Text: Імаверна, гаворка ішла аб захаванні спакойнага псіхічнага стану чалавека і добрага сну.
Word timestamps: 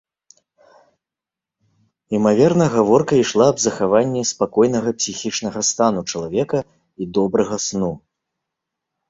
Імаверна, 2.19 2.65
гаворка 2.75 3.13
ішла 3.25 3.45
аб 3.53 3.57
захаванні 3.65 4.23
спакойнага 4.31 4.89
псіхічнага 5.01 5.59
стану 5.69 6.01
чалавека 6.15 6.59
і 6.69 7.03
добрага 7.21 7.55
сну. 7.69 7.93